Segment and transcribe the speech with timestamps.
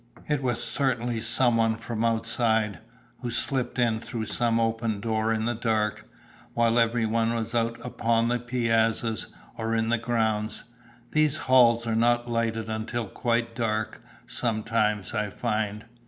[0.27, 2.79] "It was certainly some one from outside,
[3.21, 6.09] who slipped in through some open door in the dark,
[6.55, 9.27] while every one was out upon the piazzas,
[9.59, 10.63] or in the grounds.
[11.11, 15.85] These halls are not lighted until quite dark, sometimes, I find.